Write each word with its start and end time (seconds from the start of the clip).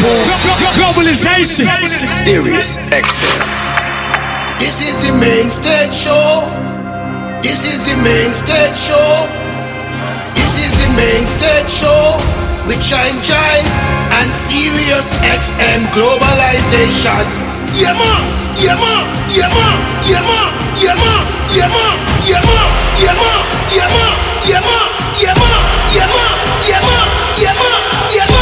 principles. 0.00 0.28
Globalization. 0.76 1.68
Sirius 2.06 2.76
XM. 2.88 3.44
This 4.58 4.80
is 4.88 4.96
the 5.04 5.12
main 5.16 5.48
stage 5.50 5.92
show. 5.92 6.48
This 7.42 7.68
is 7.68 7.84
the 7.84 7.96
main 8.00 8.32
stage 8.32 8.76
show. 8.76 9.28
This 10.34 10.52
is 10.64 10.72
the 10.80 10.90
main 10.96 11.24
stage 11.26 11.68
show 11.68 12.16
with 12.66 12.80
Cheyenne 12.80 13.20
Giles 13.20 13.78
and 14.20 14.28
Sirius 14.32 15.12
XM 15.36 15.84
Globalization. 15.92 17.24
Yeah, 17.76 17.94
ma, 17.94 18.12
Yeah, 18.56 18.76
ma, 18.76 18.94
Yeah, 19.30 19.48
ma, 19.52 19.68
Yeah, 20.04 20.24
ma, 20.24 20.40
Yeah, 20.80 20.96
ma, 20.96 21.12
Yeah, 21.52 21.68
ma, 21.68 21.86
Yeah, 22.26 22.42
ma, 22.48 22.60
Yeah, 22.98 23.14
ma, 23.14 23.32
Yeah, 23.68 23.88
ma, 23.94 24.10
Yeah, 24.48 24.60
ma, 24.64 24.80
Yeah, 25.20 25.36
ma, 25.36 25.52
Yeah, 25.92 26.08
ma, 26.08 26.24
Yeah, 26.66 26.82
ma, 26.82 26.98
Yeah, 27.38 27.54
ma. 27.54 27.90
Yeah, 28.12 28.26
man. 28.26 28.39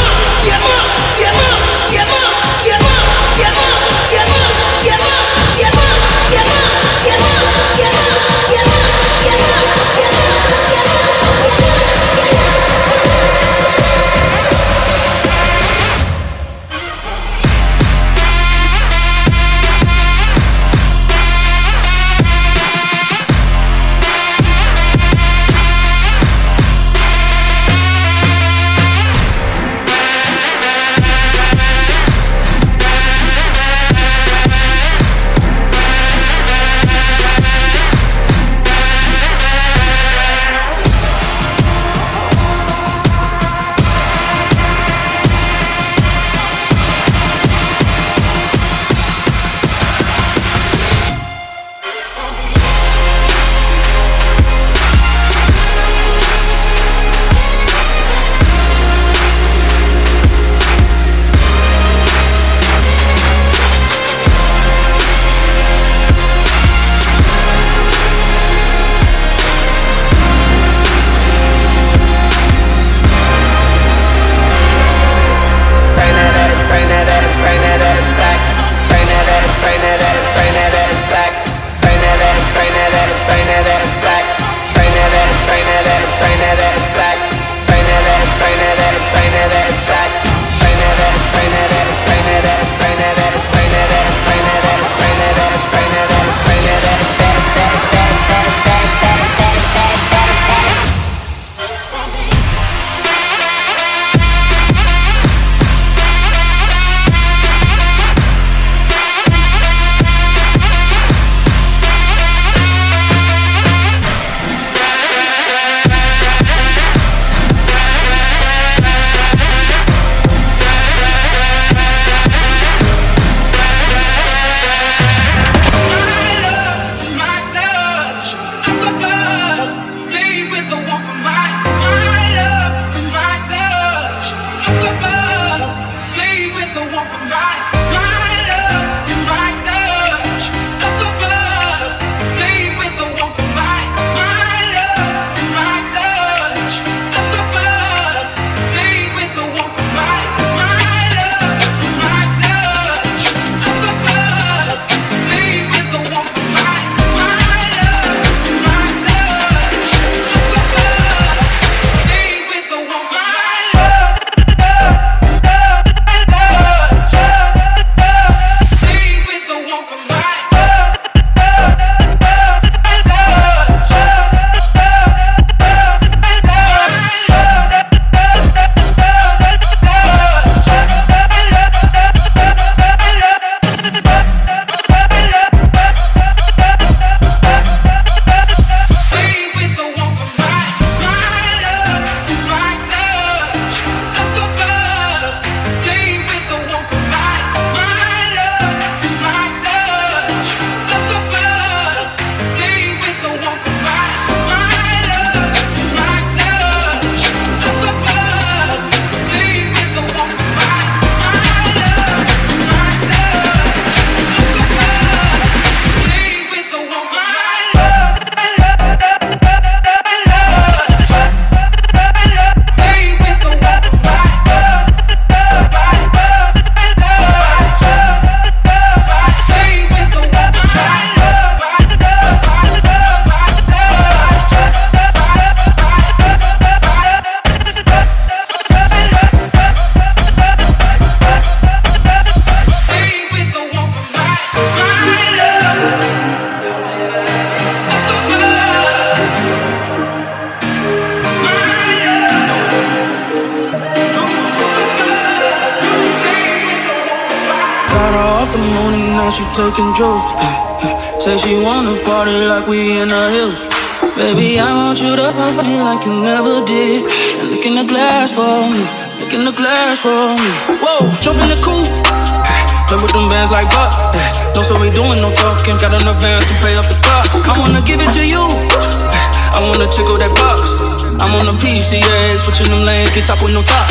On 281.39 281.45
the 281.45 281.53
PCA, 281.53 282.37
switching 282.39 282.69
them 282.69 282.83
lanes, 282.83 283.11
get 283.11 283.25
top 283.25 283.41
with 283.41 283.53
no 283.53 283.63
top. 283.63 283.89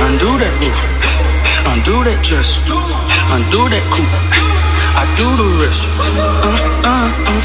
Undo 0.00 0.38
that 0.40 0.52
roof, 0.64 0.80
undo 1.68 2.02
that 2.08 2.24
dress, 2.24 2.56
undo 3.28 3.68
that 3.68 3.84
coupe. 3.92 4.54
I 4.96 5.04
do 5.16 5.28
the 5.36 5.48
rest. 5.60 5.88
Uh, 6.00 6.54
uh, 6.86 7.10
uh. 7.28 7.40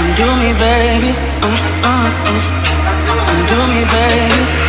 Undo 0.00 0.28
me, 0.40 0.52
baby. 0.56 1.12
Uh, 1.42 1.58
uh, 1.82 2.08
uh. 2.30 2.40
Undo 3.32 3.58
me, 3.68 3.84
baby. 3.90 4.61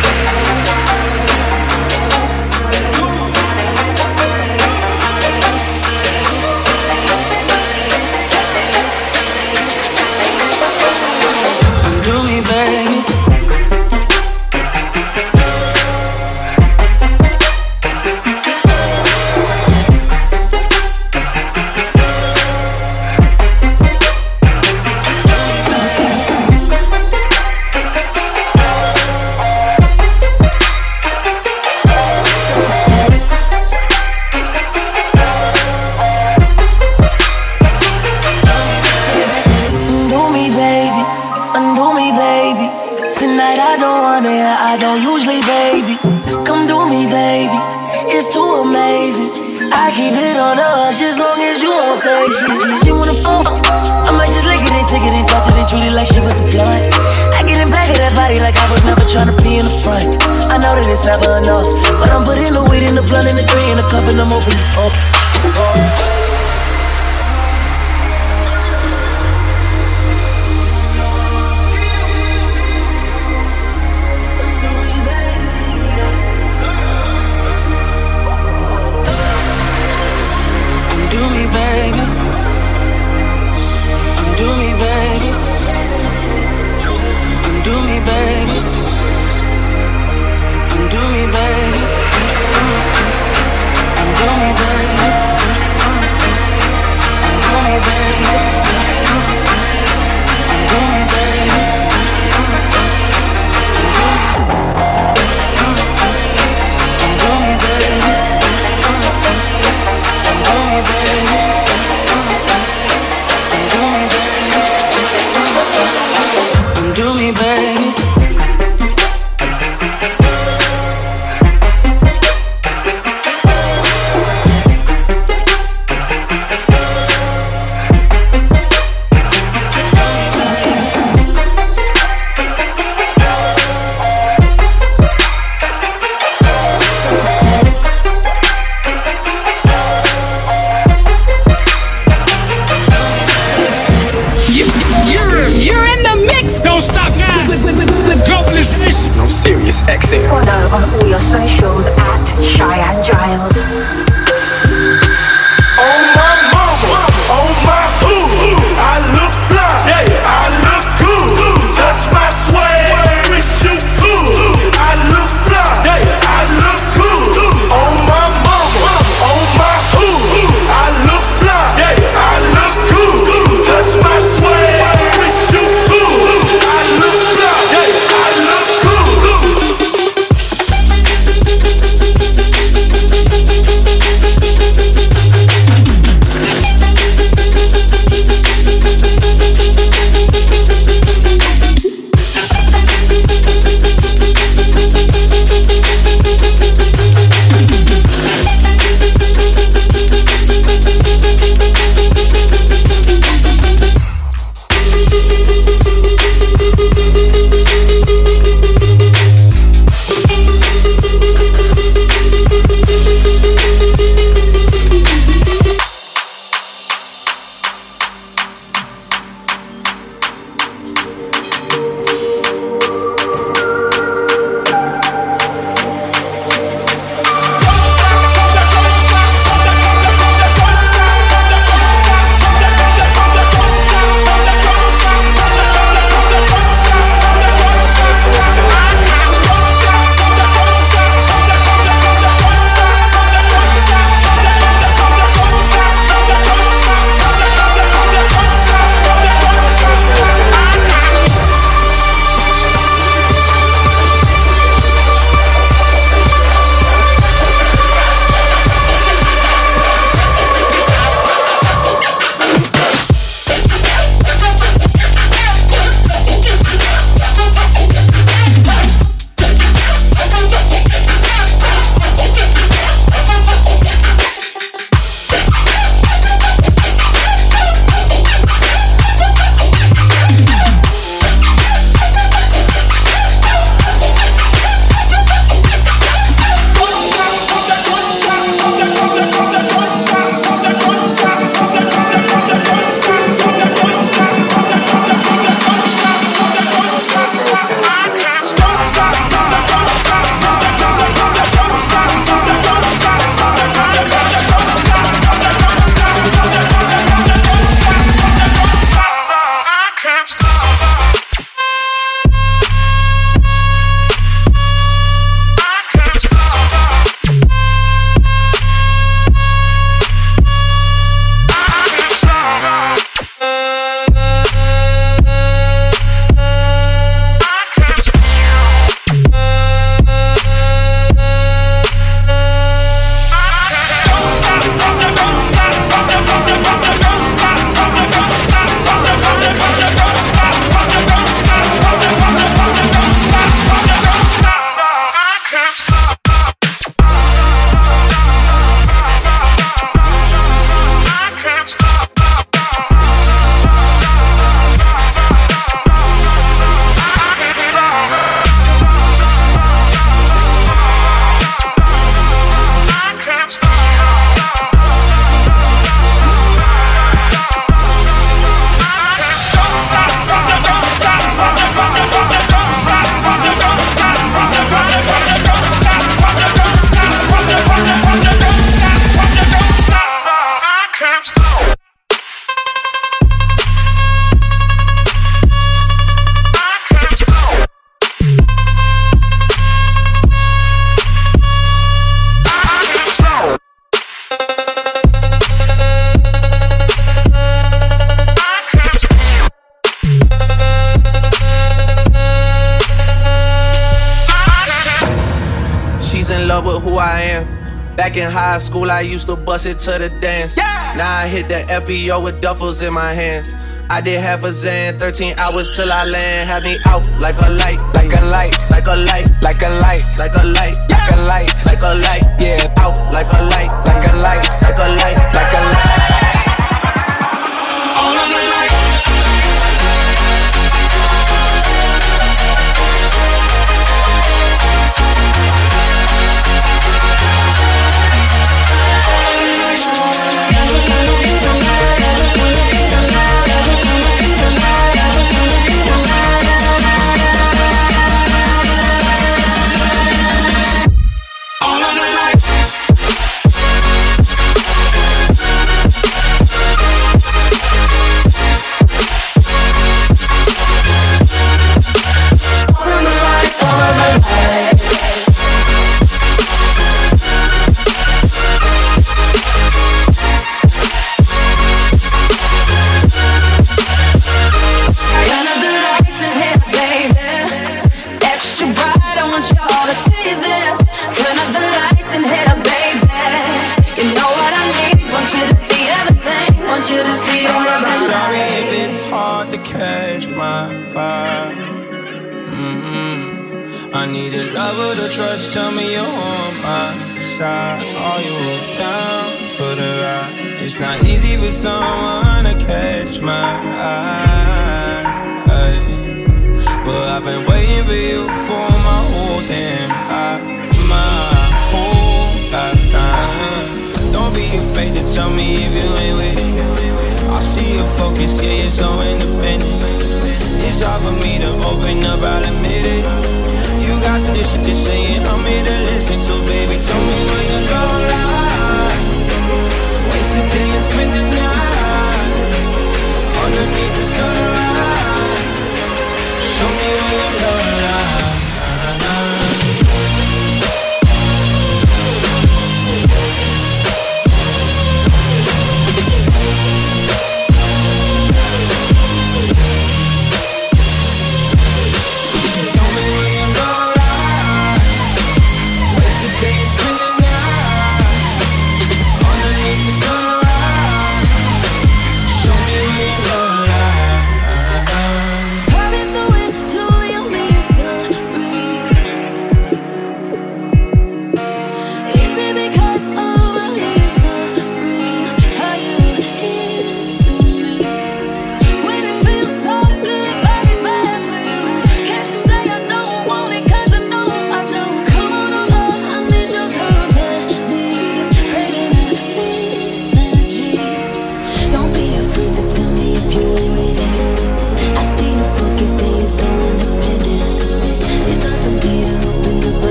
I 408.94 409.00
used 409.00 409.26
to 409.26 409.34
bust 409.34 409.66
it 409.66 409.80
to 409.80 409.98
the 409.98 410.08
dance. 410.08 410.56
Yeah. 410.56 410.94
Now 410.96 411.18
I 411.18 411.26
hit 411.26 411.48
the 411.48 411.66
FBO 411.66 412.22
with 412.22 412.40
duffels 412.40 412.86
in 412.86 412.94
my 412.94 413.12
hands. 413.12 413.52
I 413.90 414.00
did 414.00 414.20
half 414.20 414.44
a 414.44 414.52
zan, 414.52 415.00
13 415.00 415.34
hours 415.36 415.74
till 415.74 415.90
I 415.90 416.06
land. 416.06 416.48
Have 416.48 416.62
me 416.62 416.76
out 416.86 417.02
like 417.18 417.34
a 417.42 417.50
light, 417.50 417.82
like 417.92 418.14
a 418.14 418.24
light, 418.30 418.54
like 418.70 418.86
a 418.86 418.94
light, 418.94 419.26
like 419.42 419.62
a 419.62 419.68
light, 419.82 420.06
like 420.16 420.34
a 420.38 420.46
light, 420.46 420.78
like 420.88 421.10
a 421.10 421.18
light, 421.26 421.50
like 421.66 421.82
a 421.82 421.94
light, 422.06 422.22
yeah. 422.38 422.72
Out 422.78 422.96
like 423.12 423.26
a 423.34 423.42
light, 423.42 423.74
like 423.84 424.06
a 424.06 424.14
light, 424.22 424.46
like 424.62 424.78
a 424.78 424.88
light, 424.94 425.34
like 425.34 425.52
a 425.52 425.60
light. 425.74 425.83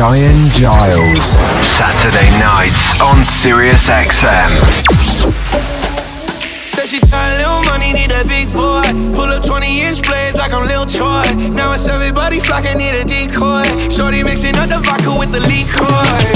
With 0.00 0.08
Cheyenne 0.08 0.48
Giles. 0.50 1.36
Saturday 1.66 2.30
nights 2.38 3.00
on 3.00 3.24
Sirius 3.24 3.88
XM. 3.88 4.50
Said 6.70 6.88
she 6.88 7.00
got 7.00 7.32
a 7.32 7.36
little 7.38 7.62
money, 7.64 7.92
need 7.92 8.10
a 8.10 8.24
big 8.24 8.52
boy. 8.52 8.82
Pull 9.14 9.30
up 9.32 9.44
20 9.44 9.80
inch 9.82 10.02
blades 10.02 10.36
like 10.36 10.52
I'm 10.52 10.66
Lil 10.66 10.86
Troy. 10.86 11.22
Now 11.52 11.72
it's 11.74 11.86
everybody 11.86 12.40
flocking, 12.40 12.78
need 12.78 12.94
a 12.94 13.04
decoy. 13.04 13.64
Shorty 13.90 14.22
mixing 14.22 14.56
up 14.56 14.68
the 14.68 14.78
vodka 14.78 15.14
with 15.18 15.32
the 15.32 15.40
liquor. 15.40 16.29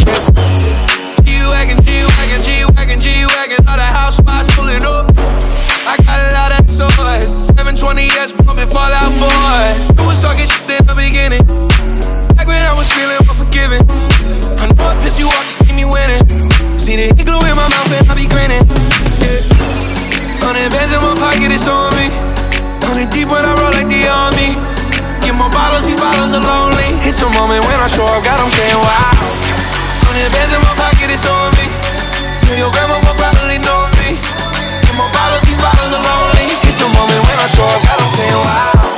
Hundred 20.55 20.71
bands 20.71 20.95
in 20.95 21.03
my 21.03 21.19
pocket, 21.19 21.51
it's 21.51 21.67
on 21.67 21.91
me 21.99 22.15
Hundred 22.87 23.11
deep 23.11 23.27
when 23.27 23.43
I 23.43 23.59
roll 23.59 23.75
like 23.75 23.91
the 23.91 24.07
army 24.07 24.55
Get 25.19 25.35
more 25.35 25.51
bottles, 25.51 25.83
these 25.83 25.99
bottles 25.99 26.31
are 26.31 26.47
lonely 26.47 26.95
It's 27.03 27.19
a 27.27 27.29
moment 27.35 27.67
when 27.67 27.75
I 27.83 27.91
show 27.91 28.07
up, 28.07 28.23
God, 28.23 28.39
I'm 28.39 28.55
saying 28.55 28.79
wow 28.79 29.35
Hundred 30.07 30.31
bands 30.31 30.55
in 30.55 30.63
my 30.63 30.71
pocket, 30.79 31.11
it's 31.11 31.27
on 31.27 31.51
me. 31.59 31.67
Yeah, 32.47 32.63
your 32.63 32.71
grandma 32.71 33.03
will 33.03 33.19
probably 33.19 33.59
know 33.59 33.91
me. 33.99 34.15
Get 34.87 34.95
more 34.95 35.11
bottles, 35.11 35.43
these 35.43 35.59
bottles 35.59 35.91
are 35.91 36.05
lonely. 36.07 36.47
It's 36.71 36.79
a 36.79 36.87
moment 36.87 37.19
when 37.27 37.39
I 37.43 37.51
show 37.51 37.67
up, 37.67 37.83
God, 37.83 37.99
I'm 37.99 38.11
saying 38.15 38.39
wow. 38.39 38.94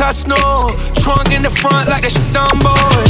Utah 0.00 0.12
snow. 0.12 0.72
Trunk 0.94 1.30
in 1.30 1.42
the 1.42 1.50
front 1.50 1.90
like 1.90 2.04
a 2.04 2.08
Dumbo. 2.32 2.72
Cut 2.96 3.09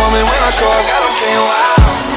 Moment 0.00 0.24
when 0.24 0.42
I 0.42 0.50
show 0.50 0.66
up, 0.66 0.86
God, 0.88 1.02
I'm 1.06 1.12
saying 1.12 1.44
wow. 1.46 2.10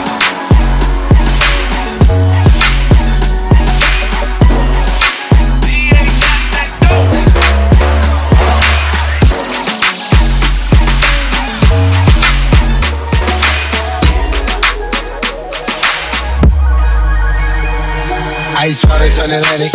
Ice 18.64 18.86
water 18.86 19.10
turn 19.10 19.32
Atlantic, 19.32 19.74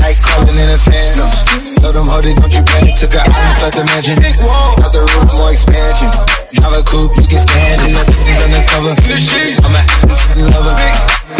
night 0.00 0.18
calling 0.20 0.58
in 0.58 0.70
a 0.70 0.78
phantom. 0.78 1.65
Told 1.96 2.12
them, 2.12 2.12
hold 2.12 2.28
it, 2.28 2.36
don't 2.36 2.52
you 2.52 2.60
panic. 2.60 2.92
Took 2.92 3.16
a 3.16 3.24
island, 3.24 3.56
left 3.56 3.72
the 3.72 3.84
mansion. 3.88 4.20
Got 4.20 4.92
the 4.92 5.00
roof, 5.00 5.32
more 5.32 5.48
expansion. 5.48 6.12
Drive 6.52 6.76
a 6.76 6.84
coupe, 6.84 7.16
you 7.16 7.24
can 7.24 7.40
stand 7.40 7.88
it. 7.88 7.96
Let 7.96 8.04
the 8.04 8.36
undercover. 8.44 8.92
I'm 8.92 10.36
a 10.36 10.44
lover. 10.44 10.76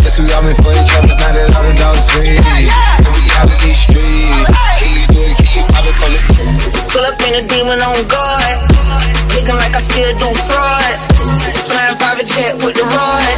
Guess 0.00 0.16
we 0.16 0.32
all 0.32 0.40
been 0.40 0.56
for 0.56 0.72
each 0.72 0.96
other. 0.96 1.12
Now 1.12 1.36
that 1.36 1.52
all 1.60 1.60
the 1.60 1.76
dogs 1.76 2.08
free. 2.08 2.40
And 2.40 3.12
we 3.12 3.20
out 3.36 3.52
in 3.52 3.58
these 3.60 3.84
streets. 3.84 4.48
Can 4.80 4.96
you 4.96 5.04
do 5.12 5.20
it? 5.28 5.36
Can 5.36 5.60
you 5.60 5.64
pop 5.76 5.84
it 5.84 5.92
for 5.92 6.08
me? 6.08 6.24
Pull 6.88 7.04
up 7.04 7.20
in 7.20 7.36
a 7.36 7.44
demon 7.44 7.76
on 7.84 8.00
guard. 8.08 8.56
Looking 9.36 9.60
like 9.60 9.76
I 9.76 9.84
still 9.84 10.08
do 10.16 10.32
fraud. 10.48 10.92
Flying 11.68 12.00
private 12.00 12.32
jet 12.32 12.56
with 12.64 12.80
the 12.80 12.88
rod. 12.96 13.36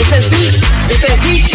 It's 0.00 0.16
a 0.16 0.20
Z, 0.24 0.64
it's 0.96 1.04
a 1.04 1.12
Z. 1.12 1.52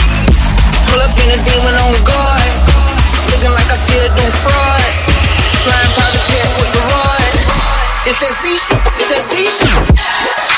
Pull 0.86 1.02
up 1.02 1.18
in 1.18 1.34
a 1.34 1.40
demon 1.42 1.82
on 1.82 1.98
guard. 2.06 2.93
Looking 3.34 3.50
like 3.50 3.66
I 3.66 3.78
still 3.82 4.10
do 4.14 4.26
fraud. 4.46 4.84
Flying 5.66 5.92
private 5.98 6.22
jet 6.30 6.54
with 6.62 6.70
the 6.70 6.84
rod. 6.86 7.34
It's 8.06 8.20
that 8.22 8.38
Z 8.38 8.46
shit. 8.62 8.78
It's 9.02 9.10
that 9.10 9.26
Z 9.26 9.50
shit. 9.50 10.53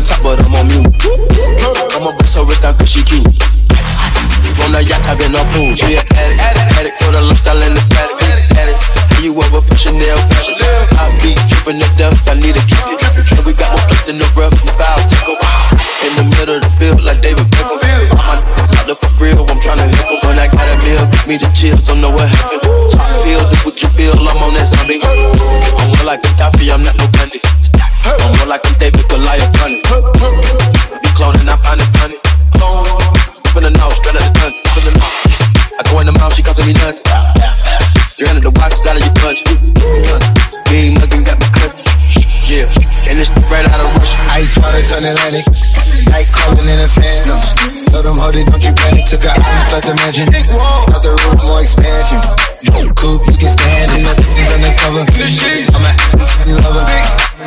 On 0.00 0.06
top, 0.08 0.22
but 0.22 0.40
I'm 0.40 0.54
on 0.56 0.66
mute. 0.72 0.96
I'ma 1.92 2.16
bust 2.16 2.36
her 2.36 2.44
with 2.44 2.60
that 2.64 2.78
cause 2.78 2.88
she 2.88 3.04
cute 3.04 3.28
on 4.64 4.72
the 4.72 4.82
yacht, 4.84 5.02
I've 5.08 5.18
been 5.18 5.34
on 5.34 5.46
pool. 5.52 5.72
She 5.76 5.96
an 5.96 6.04
addict, 6.14 6.40
addict 6.40 6.78
addict 6.78 6.96
for 7.02 7.10
the 7.12 7.20
lifestyle 7.20 7.60
and 7.60 7.74
the 7.74 7.82
static. 7.82 8.16
Addict, 8.56 8.80
you 9.24 9.34
over 9.36 9.60
for 9.60 9.76
Chanel 9.76 10.16
fashion. 10.30 10.56
I 10.96 11.10
be 11.20 11.34
tripping 11.48 11.80
to 11.80 11.88
death, 11.96 12.16
I 12.28 12.34
need 12.38 12.56
a 12.56 12.62
kiss. 12.62 12.84
And 13.36 13.44
we 13.44 13.52
got 13.52 13.72
more 13.72 13.82
stress 13.88 14.08
in 14.08 14.16
the 14.20 14.28
rough, 14.36 14.54
we 14.62 14.70
foul 14.78 15.00
tickle. 15.10 15.36
In 16.06 16.12
the 16.16 16.26
middle 16.38 16.56
of 16.56 16.62
the 16.64 16.72
field, 16.80 17.02
like 17.04 17.20
David 17.20 17.46
Beckham. 17.52 17.80
I'm 18.16 18.40
out 18.40 18.86
there 18.86 18.96
for 18.96 19.10
real, 19.20 19.44
I'm 19.48 19.60
tryna 19.60 19.84
hit 19.84 20.24
When 20.24 20.38
I 20.38 20.48
got 20.48 20.64
a 20.64 20.76
meal, 20.86 21.04
give 21.08 21.26
me 21.28 21.36
the 21.36 21.50
chills, 21.52 21.82
don't 21.84 22.00
know 22.00 22.12
what 22.12 22.28
happened. 22.28 22.62
Feel 23.24 23.42
the 23.44 23.56
what 23.64 23.76
you 23.82 23.88
feel, 23.88 24.16
I'm 24.16 24.40
on 24.40 24.54
that 24.54 24.68
zombie. 24.68 25.69
I'm 26.00 26.06
more 26.06 26.16
like 26.16 26.24
a 26.24 26.32
Daffy, 26.40 26.72
I'm 26.72 26.80
not 26.80 26.96
no 26.96 27.04
candy. 27.12 27.44
I'm 28.08 28.32
more 28.40 28.48
like 28.48 28.64
a 28.64 28.72
David 28.80 29.04
Goliath, 29.12 29.52
funny. 29.60 29.84
Be 29.84 31.08
cloning, 31.12 31.44
I 31.44 31.60
find 31.60 31.76
it 31.76 31.92
funny. 31.92 32.16
From 33.52 33.68
the 33.68 33.72
nose, 33.76 34.00
straight 34.00 34.16
out 34.16 34.24
the 34.32 34.92
mouth. 34.96 35.76
I 35.76 35.84
go 35.92 36.00
in 36.00 36.08
the 36.08 36.16
mouth, 36.16 36.32
she 36.32 36.40
costing 36.40 36.64
me 36.64 36.74
nothing. 36.80 37.04
300 38.16 38.40
the 38.40 38.48
watches 38.56 38.80
out 38.88 38.96
of 38.96 39.04
your 39.04 39.12
punch. 39.20 39.44
Being 40.72 40.96
mugging 40.96 41.20
got 41.20 41.36
me 41.36 41.44
cut. 41.52 41.68
Yeah, 42.48 42.64
and 43.04 43.20
it's 43.20 43.28
right 43.52 43.68
out 43.68 43.84
of 43.84 43.92
Russia. 43.92 44.24
Ice 44.40 44.56
water 44.56 44.80
turn 44.80 45.04
Atlantic. 45.04 45.44
Night 46.08 46.32
calling 46.32 46.64
in 46.64 46.80
a 46.80 46.88
phantom. 46.88 47.36
Told 47.92 48.08
them 48.08 48.16
hold 48.16 48.40
it, 48.40 48.48
don't 48.48 48.64
you 48.64 48.72
panic. 48.72 49.04
Took 49.04 49.28
a 49.28 49.36
island, 49.36 49.68
left 49.68 49.84
the 49.84 49.92
mansion. 50.00 50.32
Got 50.32 51.04
the 51.04 51.12
roof, 51.12 51.44
more 51.44 51.60
expansion. 51.60 52.24
Coupe, 52.68 53.24
you 53.24 53.36
can 53.40 53.48
stand 53.48 53.88
it. 53.96 54.04
Nothing's 54.04 54.52
undercover. 54.52 55.00
I'm 55.00 55.16
a 55.16 55.92
happy 55.96 56.52
lover. 56.60 56.84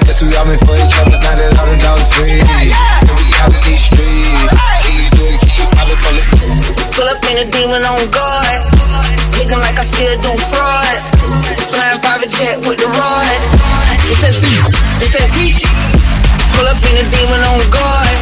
Guess 0.09 0.25
we 0.25 0.33
all 0.33 0.45
meant 0.49 0.57
for 0.65 0.73
each 0.73 0.97
other. 1.05 1.21
Now 1.21 1.37
that 1.37 1.53
all 1.61 1.69
the 1.69 1.77
dogs 1.77 2.09
free. 2.17 2.41
And 2.41 3.13
we 3.21 3.29
out 3.37 3.53
in 3.53 3.61
these 3.61 3.85
streets. 3.85 4.57
Can 4.81 4.93
you 4.97 5.09
do 5.13 5.23
it? 5.29 5.37
Can 5.37 5.53
you 5.53 5.69
pop 5.69 5.85
it 5.85 6.01
for 6.01 6.17
it? 6.17 6.25
Pull 6.97 7.05
up 7.05 7.21
in 7.29 7.45
a 7.45 7.45
demon 7.45 7.85
on 7.85 8.09
guard. 8.09 8.61
Looking 9.37 9.61
like 9.61 9.77
I 9.77 9.85
still 9.85 10.17
do 10.17 10.33
fraud. 10.49 10.97
Flying 11.69 12.01
private 12.01 12.33
jet 12.33 12.57
with 12.65 12.81
the 12.81 12.89
rod. 12.89 13.37
It's 14.09 14.17
that 14.25 14.33
Z, 14.33 14.49
it's 14.97 15.13
that 15.13 15.29
Z 15.29 15.45
shit. 15.45 15.69
Pull 16.57 16.65
up 16.65 16.81
in 16.89 16.95
a 16.97 17.05
demon 17.13 17.41
on 17.53 17.61
guard. 17.69 18.17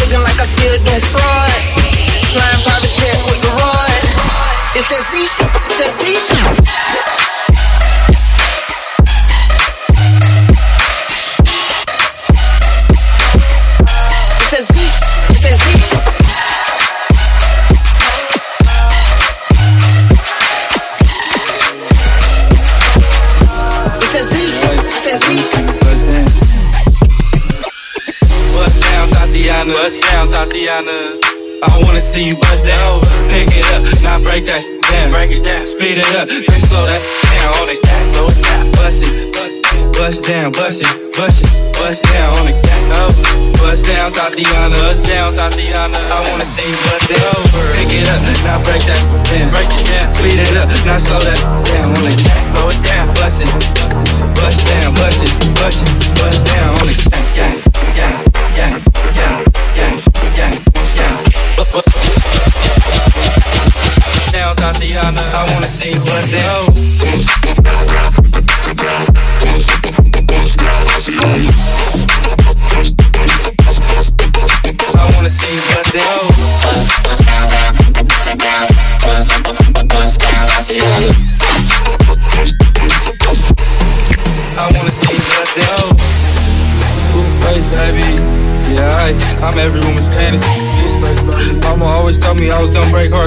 Looking 0.00 0.24
like 0.24 0.40
I 0.40 0.48
still 0.48 0.80
do 0.80 0.96
fraud. 1.12 1.52
Flying 2.32 2.60
private 2.64 2.92
jet 2.96 3.04
with 3.04 3.04
the 3.04 3.04
rod. 3.04 3.15
It's 4.78 4.88
that 4.88 5.04
Z 5.10 5.24
shit, 5.24 5.52
that 5.78 5.92
Z 5.96 6.00
shit. 6.20 7.56
It's 14.36 14.52
that 24.12 24.24
Z 24.28 24.36
shit, 24.52 24.76
it's 24.90 25.00
that 25.06 25.16
Z 25.24 25.26
shit. 25.40 25.64
Bust 28.52 28.82
down, 30.02 30.28
Tatiana. 30.30 31.15
I 31.62 31.80
wanna 31.80 32.00
see 32.00 32.28
you 32.28 32.36
bust 32.36 32.66
down. 32.66 33.00
Pick 33.32 33.48
it 33.48 33.64
up, 33.72 33.80
now 34.04 34.20
break 34.20 34.44
that 34.44 34.60
shit 34.60 34.76
down. 34.92 35.10
Break 35.10 35.30
it 35.32 35.40
down, 35.40 35.64
speed 35.64 35.96
it 35.96 36.10
up, 36.12 36.28
then 36.28 36.60
slow 36.60 36.84
that 36.84 37.00
shit 37.00 37.16
down 37.32 37.48
on 37.60 37.66
the 37.72 37.76
gas. 37.80 38.04
Slow 38.12 38.28
it 38.28 38.38
down, 38.44 38.64
bust 38.76 39.00
it, 39.00 39.32
bust 39.96 40.20
down, 40.28 40.52
bust 40.52 40.84
it, 40.84 40.92
bust 41.16 41.40
it, 41.40 41.52
bust 41.80 42.04
down 42.12 42.28
on 42.36 42.44
the 42.46 42.54
gas. 42.60 42.84
Oh, 42.92 43.08
bust 43.56 43.88
down, 43.88 44.12
Tatiana. 44.12 44.76
Bust 44.76 45.08
down, 45.08 45.32
Tatiana. 45.32 45.96
I 45.96 46.18
wanna 46.28 46.44
see 46.44 46.66
you 46.68 46.76
bust 46.92 47.08
it 47.08 47.24
over. 47.24 47.64
Pick 47.72 47.88
it 47.88 48.04
up, 48.12 48.20
now 48.44 48.60
break 48.60 48.84
that 48.84 49.00
shit 49.00 49.24
down. 49.32 49.48
Break 49.48 49.70
it 49.72 49.84
down, 49.88 50.08
speed 50.12 50.36
it 50.36 50.52
up, 50.60 50.68
now 50.84 51.00
slow 51.00 51.20
that 51.24 51.40
shit 51.40 51.72
down 51.72 51.96
on 51.96 52.02
the 52.04 52.12
gas. 52.12 52.52
Slow 52.52 52.68
it 52.68 52.80
down, 52.84 53.06
bust 53.16 53.40
it, 53.40 53.50
bust 54.36 54.60
down, 54.68 54.92
bust 54.92 55.24
it, 55.24 55.32
bust 55.56 55.80
it, 55.80 55.92
bust 56.20 56.40
down 56.52 56.76
on 56.76 56.84
the 56.84 56.96
gas. 57.08 57.25
Tatiana, 64.66 65.20
I 65.20 65.52
wanna 65.52 65.68
see 65.68 65.92
you 65.92 66.00
bust 66.00 66.32
down. 66.32 66.64
I 71.22 71.65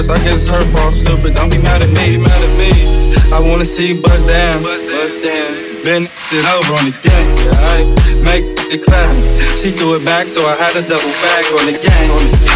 I 0.08 0.16
guess 0.24 0.46
it's 0.46 0.48
her 0.48 0.64
fault. 0.72 0.94
Stupid, 0.94 1.34
don't 1.34 1.50
be 1.50 1.58
mad 1.60 1.82
at 1.82 1.92
me, 1.92 2.16
mad 2.16 2.32
at 2.32 2.54
me. 2.56 2.72
I 3.36 3.38
wanna 3.44 3.66
see 3.66 3.92
bust 3.92 4.26
down, 4.26 4.62
bust 4.62 5.20
down. 5.20 5.84
Bend 5.84 6.08
it 6.08 6.44
over 6.56 6.72
on 6.80 6.88
the 6.88 6.96
gang, 7.04 7.28
make 8.24 8.48
it 8.72 8.80
clap. 8.80 9.12
She 9.60 9.72
threw 9.72 9.96
it 9.96 10.04
back, 10.04 10.28
so 10.28 10.40
I 10.48 10.56
had 10.56 10.72
to 10.72 10.82
double 10.88 11.12
back 11.20 11.44
on 11.52 11.68
the 11.68 11.76
gang. 11.76 12.08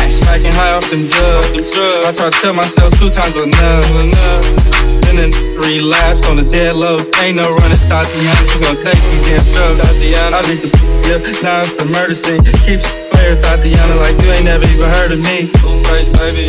Smacking 0.09 0.57
high 0.57 0.73
off 0.73 0.89
them 0.89 1.05
drugs. 1.05 1.77
I 2.09 2.13
tried 2.17 2.33
to 2.33 2.41
tell 2.41 2.55
myself 2.55 2.89
two 2.97 3.11
times 3.11 3.37
enough, 3.37 3.91
enough. 3.93 4.95
It 5.15 5.31
relapse 5.55 6.27
on 6.27 6.37
the 6.37 6.43
dead 6.43 6.75
lows. 6.75 7.07
Ain't 7.23 7.37
no 7.37 7.47
running, 7.47 7.83
Tatiana. 7.87 8.35
She 8.51 8.59
gon' 8.59 8.77
take 8.83 8.99
these 9.15 9.23
damn 9.31 9.77
drugs. 9.79 10.03
I 10.03 10.43
beat 10.49 10.61
the 10.65 10.71
yeah. 11.07 11.23
Now 11.41 11.63
it's 11.63 11.79
a 11.79 11.85
murder 11.85 12.15
scene. 12.15 12.43
Keeps 12.67 12.83
player 13.15 13.39
Tatiana 13.39 13.95
like 14.03 14.19
you 14.21 14.29
ain't 14.33 14.45
never 14.45 14.65
even 14.67 14.91
heard 14.91 15.13
of 15.13 15.21
me. 15.23 15.49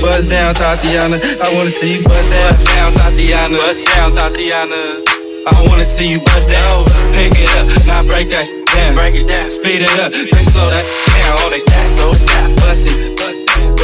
Buzz 0.01 0.27
down, 0.27 0.55
Tatiana. 0.55 1.17
I 1.43 1.53
wanna 1.53 1.69
see 1.69 1.97
you 1.97 2.03
buzz 2.03 2.29
down. 2.29 2.51
Buzz 2.51 2.63
down, 2.63 2.93
Tatiana. 2.93 3.57
Buzz 3.57 3.79
down, 3.83 4.15
Tatiana. 4.15 5.03
I 5.47 5.67
wanna 5.67 5.85
see 5.85 6.09
you 6.09 6.19
bust 6.19 6.49
down. 6.49 6.85
Pick 7.13 7.33
it 7.35 7.49
up, 7.57 7.67
now 7.85 8.03
break 8.07 8.29
that 8.29 8.47
down. 8.73 8.95
Break 8.95 9.15
it 9.15 9.27
down, 9.27 9.49
speed 9.49 9.81
it 9.83 9.99
up, 9.99 10.11
then 10.11 10.43
slow 10.43 10.69
that 10.69 10.85
down 11.17 11.51
the 11.51 11.59
gas. 11.59 11.95
Slow 11.95 12.11
it 12.11 12.25
down, 12.27 12.55
bust 12.55 12.87
it, 12.87 13.34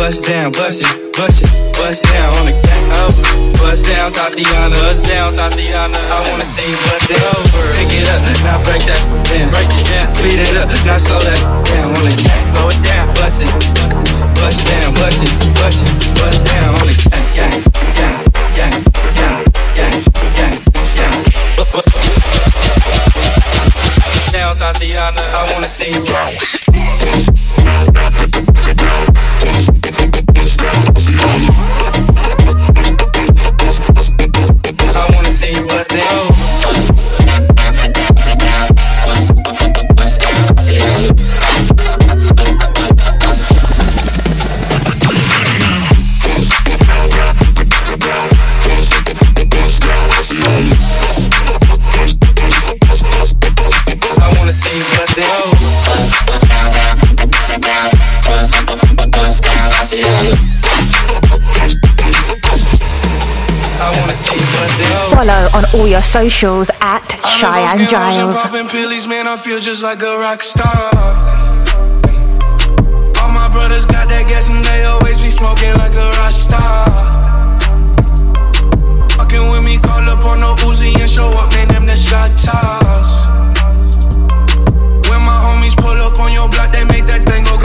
bust 0.02 0.26
down, 0.26 0.52
bust 0.54 0.82
it, 0.82 1.14
bust 1.14 1.46
it, 1.46 1.78
bust 1.78 2.02
down 2.02 2.34
on 2.42 2.46
the 2.50 2.58
gas. 2.58 3.22
Oh, 3.22 3.54
bust 3.62 3.86
down, 3.86 4.10
Tatiana, 4.12 4.74
bust 4.74 5.06
down, 5.06 5.30
Tatiana. 5.38 5.94
I 5.94 6.26
wanna 6.26 6.42
see 6.42 6.66
you 6.66 6.74
bust 6.90 7.06
it 7.06 7.22
over. 7.22 7.62
Pick 7.78 7.94
it 8.02 8.10
up, 8.10 8.18
now 8.42 8.58
break 8.66 8.82
that 8.90 8.98
down. 9.30 9.54
Break 9.54 9.70
it 9.70 9.86
down, 9.94 10.10
speed 10.10 10.42
it 10.42 10.58
up, 10.58 10.74
now 10.90 10.98
slow 10.98 11.22
that 11.22 11.38
down 11.70 11.94
on 11.94 12.02
the 12.02 12.18
gas. 12.18 12.50
Slow 12.50 12.74
it 12.74 12.82
down, 12.82 13.14
bust 13.14 13.46
it, 13.46 13.54
bust 14.42 14.66
down, 14.66 14.90
bust 14.98 15.22
it, 15.22 15.38
bust 15.62 15.86
it, 15.86 15.94
bust 16.18 16.50
down 16.50 16.82
on 16.82 16.86
the 16.90 16.98
gas. 16.98 17.22
Gang, 17.38 17.62
gang, 17.94 18.18
gang, 18.58 18.82
gang, 19.14 19.38
gang, 19.78 20.02
gang, 20.34 20.58
gang. 20.98 21.22
Down, 24.34 24.58
Tatiana, 24.58 25.22
I 25.22 25.46
wanna 25.54 25.70
see 25.70 25.94
you 25.94 26.02
bounce. 26.10 26.58
I 34.94 35.10
wanna 35.14 35.30
see 35.30 35.54
you 35.54 35.68
bust 35.68 35.92
down. 35.92 36.41
All 65.74 65.88
your 65.88 66.02
socials 66.02 66.70
at 66.82 67.06
Cheyenne 67.40 67.88
Giles. 67.88 68.42
Popping 68.42 68.68
pillies, 68.68 69.08
man, 69.08 69.28
I 69.28 69.38
feel 69.38 69.60
just 69.60 69.82
like 69.82 70.02
a 70.02 70.18
rock 70.18 70.42
star. 70.42 70.90
All 73.22 73.32
my 73.32 73.48
brothers 73.50 73.86
got 73.86 74.10
that 74.10 74.26
gas 74.28 74.50
and 74.50 74.64
they 74.66 74.84
always 74.84 75.20
be 75.20 75.30
smoking 75.30 75.74
like 75.76 75.94
a 75.94 76.10
rock 76.18 76.32
star. 76.32 76.86
Fucking 79.16 79.50
with 79.52 79.64
me, 79.64 79.78
call 79.78 80.08
up 80.10 80.26
on 80.26 80.40
no 80.40 80.56
Uzi 80.56 81.00
and 81.00 81.10
show 81.10 81.30
up, 81.30 81.52
man, 81.52 81.68
them 81.70 81.86
the 81.86 81.96
shot 81.96 82.38
toss. 82.38 83.26
When 85.10 85.22
my 85.22 85.40
homies 85.40 85.76
pull 85.78 86.00
up 86.02 86.20
on 86.20 86.34
your 86.34 86.50
block, 86.50 86.72
they 86.74 86.84
make 86.84 87.06
that 87.06 87.26
thing 87.26 87.44
go 87.46 87.58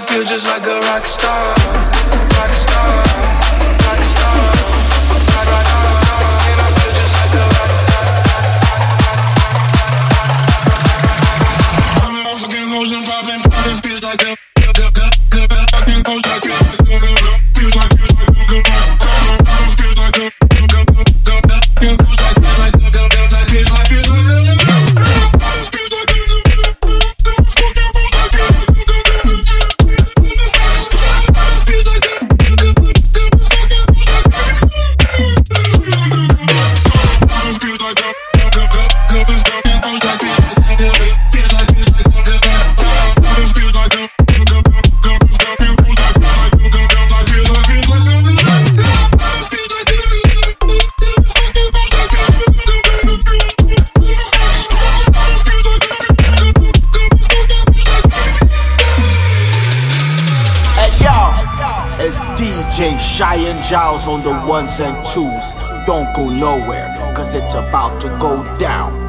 I 0.00 0.06
feel 0.06 0.24
just 0.24 0.46
like 0.46 0.66
a 0.66 0.80
rock 0.80 1.04
star. 1.04 1.89
Giles 63.70 64.08
on 64.08 64.20
the 64.22 64.32
ones 64.48 64.80
and 64.80 64.96
twos. 65.04 65.54
Don't 65.86 66.12
go 66.16 66.28
nowhere, 66.28 66.88
cause 67.14 67.36
it's 67.36 67.54
about 67.54 68.00
to 68.00 68.08
go 68.18 68.42
down. 68.56 68.99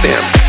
Sam. 0.00 0.39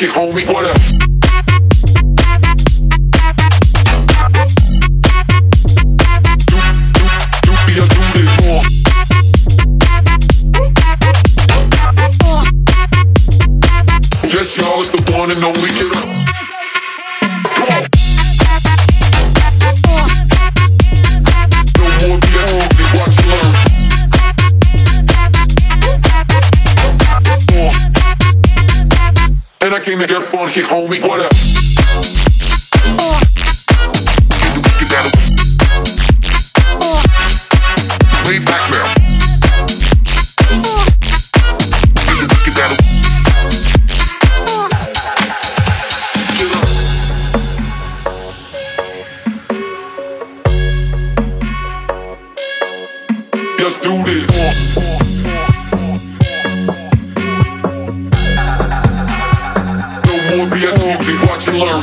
working 0.00 0.16
all 0.16 0.32
week. 0.32 0.57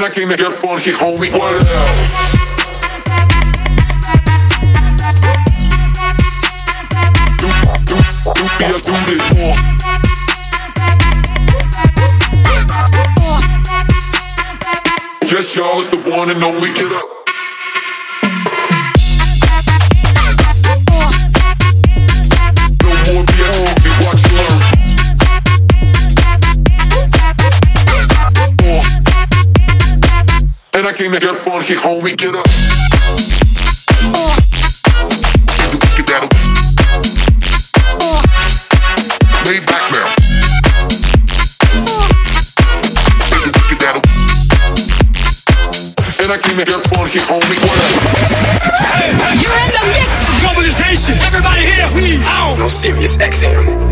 And 0.00 0.10
I 0.10 0.14
came 0.14 0.30
to 0.30 0.36
get 0.38 0.50
funky, 0.52 0.92
homie. 0.92 1.30
What 1.30 1.56
up? 1.56 1.60
Yes, 15.26 15.54
y'all 15.54 15.80
is 15.80 15.90
the 15.90 15.98
one 16.10 16.30
and 16.30 16.42
only 16.42 16.72
get 16.72 16.90
up. 16.90 17.19
I 30.90 30.92
came 30.92 31.12
to 31.12 31.20
get 31.20 31.36
funky, 31.36 31.74
homie, 31.74 32.16
get 32.16 32.34
up. 32.34 32.44
Get 35.94 36.04
down. 36.04 36.26
Lay 39.46 39.60
back 39.70 39.86
now. 39.94 40.10
Get 43.68 43.78
down. 43.78 44.02
And 46.18 46.32
I 46.32 46.38
came 46.42 46.58
to 46.58 46.64
get 46.64 46.82
funky, 46.90 47.20
homie, 47.20 47.58
what 47.62 47.78
up? 47.78 47.94
You're 49.38 49.58
in 49.62 49.70
the 49.70 49.84
mix. 49.92 50.10
Globalization. 50.42 51.14
Everybody 51.24 51.60
here, 51.60 51.88
we 51.94 52.18
out. 52.24 52.58
On 52.58 52.68
Sirius 52.68 53.16
XM. 53.16 53.90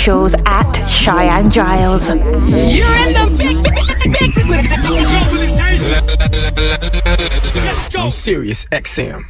socials 0.00 0.34
at 0.46 0.72
Cheyenne 0.88 1.50
Giles. 1.50 2.08
You're 2.08 2.16
in 2.16 3.12
the 3.12 3.26
big, 3.36 3.62
big, 3.62 3.74
big 3.74 3.86
mix 4.10 4.48
with. 4.48 4.64
Let's 7.54 7.88
go. 7.90 8.00
I'm 8.00 8.10
Sirius 8.10 8.64
XM. 8.66 9.24